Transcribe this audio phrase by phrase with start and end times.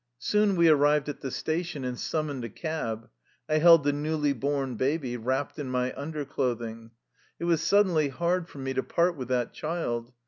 [0.17, 3.07] Soon we arrived at the station, and summoned a cab.
[3.47, 6.89] I held the newly born baby, wrapped in my underclothing.
[7.37, 10.11] It was suddenly hard for me to part with that child.